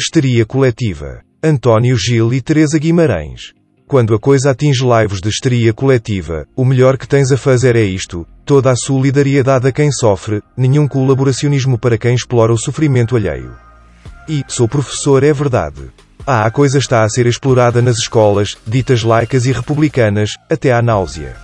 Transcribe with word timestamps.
Histeria 0.00 0.46
coletiva. 0.46 1.20
António 1.44 1.94
Gil 1.94 2.32
e 2.32 2.40
Teresa 2.40 2.78
Guimarães. 2.78 3.52
Quando 3.86 4.14
a 4.14 4.18
coisa 4.18 4.50
atinge 4.50 4.82
laivos 4.82 5.20
de 5.20 5.28
histeria 5.28 5.74
coletiva, 5.74 6.46
o 6.56 6.64
melhor 6.64 6.96
que 6.96 7.06
tens 7.06 7.30
a 7.30 7.36
fazer 7.36 7.76
é 7.76 7.82
isto: 7.82 8.26
toda 8.46 8.70
a 8.70 8.76
solidariedade 8.76 9.68
a 9.68 9.72
quem 9.72 9.92
sofre, 9.92 10.42
nenhum 10.56 10.88
colaboracionismo 10.88 11.78
para 11.78 11.98
quem 11.98 12.14
explora 12.14 12.50
o 12.50 12.56
sofrimento 12.56 13.14
alheio. 13.14 13.54
E, 14.26 14.42
sou 14.48 14.66
professor, 14.66 15.22
é 15.22 15.34
verdade. 15.34 15.90
Ah, 16.26 16.46
a 16.46 16.50
coisa 16.50 16.78
está 16.78 17.04
a 17.04 17.08
ser 17.10 17.26
explorada 17.26 17.82
nas 17.82 17.98
escolas, 17.98 18.56
ditas 18.66 19.02
laicas 19.02 19.44
e 19.44 19.52
republicanas, 19.52 20.30
até 20.48 20.72
à 20.72 20.80
náusea. 20.80 21.36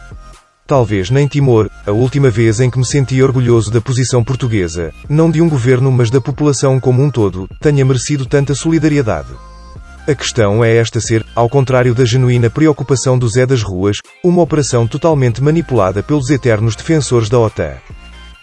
Talvez 0.67 1.11
nem 1.11 1.29
Timor, 1.29 1.71
a 1.87 1.93
última 1.93 2.29
vez 2.29 2.59
em 2.59 2.69
que 2.69 2.79
me 2.79 2.85
senti 2.85 3.23
orgulhoso 3.23 3.70
da 3.70 3.80
posição 3.80 4.25
portuguesa, 4.25 4.92
não 5.09 5.30
de 5.30 5.41
um 5.41 5.48
governo 5.48 5.92
mas 5.92 6.11
da 6.11 6.20
população 6.20 6.80
como 6.80 7.05
um 7.05 7.09
todo, 7.09 7.48
tenha 7.61 7.84
merecido 7.84 8.27
tanta 8.27 8.52
solidariedade. 8.52 9.29
A 10.09 10.15
questão 10.15 10.65
é 10.65 10.75
esta 10.77 11.01
ser, 11.01 11.25
ao 11.37 11.48
contrário 11.48 11.95
da 11.95 12.05
genuína 12.05 12.51
preocupação 12.51 13.16
do 13.16 13.29
Zé 13.29 13.47
das 13.47 13.62
Ruas, 13.62 13.98
uma 14.25 14.42
operação 14.42 14.89
totalmente 14.89 15.41
manipulada 15.41 16.02
pelos 16.02 16.30
eternos 16.30 16.75
defensores 16.75 17.28
da 17.28 17.39
OTAN. 17.39 17.75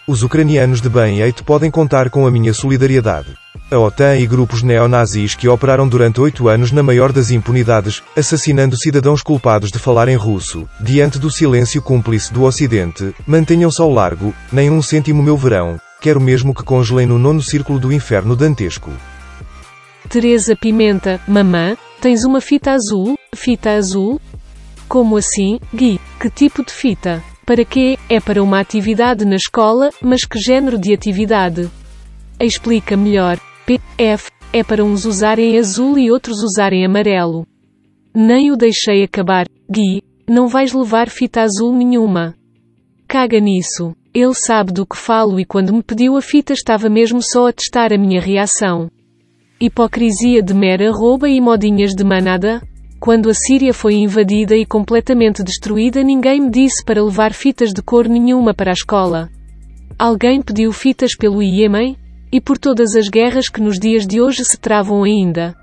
Os 0.06 0.22
ucranianos 0.22 0.80
de 0.80 0.88
bem-eito 0.88 1.44
podem 1.44 1.70
contar 1.70 2.08
com 2.08 2.26
a 2.26 2.30
minha 2.30 2.54
solidariedade. 2.54 3.43
A 3.70 3.78
OTAN 3.78 4.16
e 4.18 4.26
grupos 4.26 4.62
neonazis 4.62 5.34
que 5.34 5.48
operaram 5.48 5.88
durante 5.88 6.20
oito 6.20 6.48
anos 6.48 6.70
na 6.70 6.82
maior 6.82 7.10
das 7.12 7.30
impunidades, 7.30 8.02
assassinando 8.14 8.76
cidadãos 8.76 9.22
culpados 9.22 9.70
de 9.70 9.78
falar 9.78 10.06
em 10.06 10.16
russo, 10.16 10.68
diante 10.78 11.18
do 11.18 11.30
silêncio 11.30 11.80
cúmplice 11.80 12.32
do 12.32 12.42
Ocidente, 12.42 13.14
mantenham-se 13.26 13.80
ao 13.80 13.90
largo, 13.90 14.34
nem 14.52 14.70
um 14.70 14.82
cêntimo 14.82 15.22
meu 15.22 15.36
verão, 15.36 15.80
quero 16.00 16.20
mesmo 16.20 16.54
que 16.54 16.62
congelem 16.62 17.06
no 17.06 17.18
nono 17.18 17.40
círculo 17.40 17.80
do 17.80 17.90
inferno 17.90 18.36
dantesco. 18.36 18.92
Teresa 20.10 20.54
Pimenta, 20.54 21.18
mamã, 21.26 21.74
tens 22.02 22.22
uma 22.24 22.42
fita 22.42 22.72
azul? 22.72 23.18
Fita 23.34 23.70
azul? 23.70 24.20
Como 24.86 25.16
assim, 25.16 25.58
Gui? 25.74 25.98
Que 26.20 26.28
tipo 26.28 26.62
de 26.62 26.70
fita? 26.70 27.24
Para 27.46 27.64
quê? 27.64 27.98
É 28.10 28.20
para 28.20 28.42
uma 28.42 28.60
atividade 28.60 29.24
na 29.24 29.36
escola, 29.36 29.90
mas 30.02 30.26
que 30.26 30.38
género 30.38 30.78
de 30.78 30.92
atividade? 30.92 31.70
Explica 32.38 32.96
melhor. 32.96 33.38
PF 33.66 34.30
é 34.52 34.62
para 34.62 34.84
uns 34.84 35.06
usarem 35.06 35.58
azul 35.58 35.98
e 35.98 36.10
outros 36.10 36.42
usarem 36.42 36.84
amarelo. 36.84 37.46
Nem 38.14 38.52
o 38.52 38.56
deixei 38.56 39.02
acabar. 39.02 39.46
Gui, 39.70 40.02
não 40.28 40.48
vais 40.48 40.74
levar 40.74 41.08
fita 41.08 41.40
azul 41.40 41.74
nenhuma. 41.74 42.34
Caga 43.08 43.40
nisso. 43.40 43.96
Ele 44.12 44.34
sabe 44.34 44.70
do 44.70 44.84
que 44.84 44.98
falo 44.98 45.40
e 45.40 45.46
quando 45.46 45.72
me 45.72 45.82
pediu 45.82 46.14
a 46.14 46.20
fita 46.20 46.52
estava 46.52 46.90
mesmo 46.90 47.22
só 47.22 47.48
a 47.48 47.52
testar 47.54 47.90
a 47.90 47.96
minha 47.96 48.20
reação. 48.20 48.90
Hipocrisia 49.58 50.42
de 50.42 50.52
mera 50.52 50.92
rouba 50.92 51.26
e 51.26 51.40
modinhas 51.40 51.94
de 51.94 52.04
manada? 52.04 52.62
Quando 53.00 53.30
a 53.30 53.34
Síria 53.34 53.72
foi 53.72 53.94
invadida 53.94 54.54
e 54.54 54.66
completamente 54.66 55.42
destruída, 55.42 56.02
ninguém 56.02 56.38
me 56.38 56.50
disse 56.50 56.84
para 56.84 57.02
levar 57.02 57.32
fitas 57.32 57.70
de 57.70 57.80
cor 57.80 58.08
nenhuma 58.08 58.52
para 58.52 58.70
a 58.70 58.74
escola. 58.74 59.30
Alguém 59.98 60.42
pediu 60.42 60.70
fitas 60.70 61.16
pelo 61.16 61.42
Iêmen? 61.42 61.96
E 62.34 62.40
por 62.40 62.58
todas 62.58 62.96
as 62.96 63.08
guerras 63.08 63.48
que 63.48 63.60
nos 63.60 63.78
dias 63.78 64.04
de 64.04 64.20
hoje 64.20 64.44
se 64.44 64.58
travam 64.58 65.04
ainda. 65.04 65.54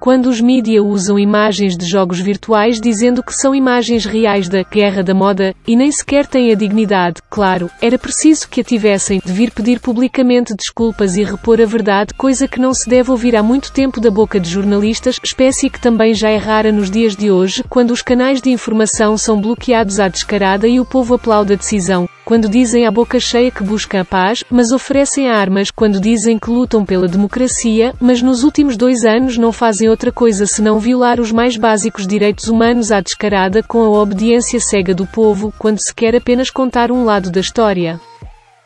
Quando 0.00 0.26
os 0.26 0.40
mídia 0.40 0.80
usam 0.80 1.18
imagens 1.18 1.76
de 1.76 1.84
jogos 1.84 2.20
virtuais 2.20 2.80
dizendo 2.80 3.20
que 3.20 3.34
são 3.34 3.52
imagens 3.52 4.04
reais 4.04 4.48
da 4.48 4.62
guerra 4.62 5.02
da 5.02 5.12
moda, 5.12 5.52
e 5.66 5.74
nem 5.74 5.90
sequer 5.90 6.24
têm 6.24 6.52
a 6.52 6.54
dignidade, 6.54 7.20
claro, 7.28 7.68
era 7.82 7.98
preciso 7.98 8.48
que 8.48 8.60
a 8.60 8.64
tivessem, 8.64 9.20
de 9.24 9.32
vir 9.32 9.50
pedir 9.50 9.80
publicamente 9.80 10.54
desculpas 10.54 11.16
e 11.16 11.24
repor 11.24 11.60
a 11.60 11.66
verdade, 11.66 12.14
coisa 12.14 12.46
que 12.46 12.60
não 12.60 12.72
se 12.72 12.88
deve 12.88 13.10
ouvir 13.10 13.34
há 13.34 13.42
muito 13.42 13.72
tempo 13.72 14.00
da 14.00 14.10
boca 14.10 14.38
de 14.38 14.48
jornalistas, 14.48 15.18
espécie 15.22 15.68
que 15.68 15.80
também 15.80 16.14
já 16.14 16.30
é 16.30 16.36
rara 16.36 16.70
nos 16.70 16.90
dias 16.90 17.16
de 17.16 17.30
hoje, 17.30 17.64
quando 17.68 17.90
os 17.90 18.00
canais 18.00 18.40
de 18.40 18.50
informação 18.50 19.18
são 19.18 19.40
bloqueados 19.40 19.98
à 19.98 20.06
descarada 20.06 20.68
e 20.68 20.78
o 20.78 20.86
povo 20.86 21.14
aplaude 21.14 21.54
a 21.54 21.56
decisão, 21.56 22.08
quando 22.24 22.48
dizem 22.48 22.86
à 22.86 22.90
boca 22.90 23.18
cheia 23.18 23.50
que 23.50 23.64
buscam 23.64 24.02
a 24.02 24.04
paz, 24.04 24.44
mas 24.50 24.70
oferecem 24.70 25.28
armas, 25.28 25.70
quando 25.70 25.98
dizem 25.98 26.38
que 26.38 26.50
lutam 26.50 26.84
pela 26.84 27.08
democracia, 27.08 27.94
mas 27.98 28.20
nos 28.20 28.44
últimos 28.44 28.76
dois 28.76 29.02
anos 29.04 29.38
não 29.38 29.50
outra 29.88 30.12
coisa 30.12 30.46
senão 30.46 30.78
violar 30.78 31.20
os 31.20 31.32
mais 31.32 31.56
básicos 31.56 32.06
direitos 32.06 32.48
humanos 32.48 32.92
à 32.92 33.00
descarada 33.00 33.62
com 33.62 33.82
a 33.82 33.88
obediência 33.88 34.60
cega 34.60 34.94
do 34.94 35.06
povo, 35.06 35.52
quando 35.58 35.78
se 35.78 35.94
quer 35.94 36.14
apenas 36.14 36.50
contar 36.50 36.90
um 36.90 37.04
lado 37.04 37.30
da 37.30 37.40
história. 37.40 38.00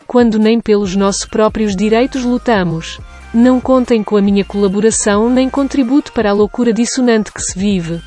Quando 0.06 0.38
nem 0.38 0.60
pelos 0.60 0.96
nossos 0.96 1.24
próprios 1.24 1.74
direitos 1.76 2.24
lutamos. 2.24 3.00
Não 3.32 3.60
contem 3.60 4.02
com 4.02 4.16
a 4.16 4.22
minha 4.22 4.44
colaboração 4.44 5.30
nem 5.30 5.48
contributo 5.48 6.12
para 6.12 6.30
a 6.30 6.34
loucura 6.34 6.72
dissonante 6.72 7.32
que 7.32 7.40
se 7.40 7.58
vive. 7.58 8.00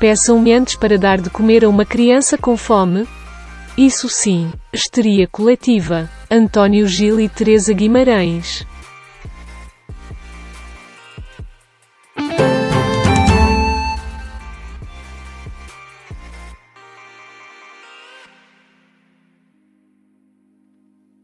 Peçam-me 0.00 0.52
antes 0.52 0.76
para 0.76 0.98
dar 0.98 1.20
de 1.20 1.30
comer 1.30 1.64
a 1.64 1.68
uma 1.68 1.84
criança 1.84 2.36
com 2.36 2.56
fome, 2.56 3.06
isso 3.78 4.08
sim, 4.08 4.50
histeria 4.72 5.28
coletiva. 5.28 6.10
António 6.28 6.88
Gil 6.88 7.20
e 7.20 7.28
Teresa 7.28 7.72
Guimarães. 7.72 8.66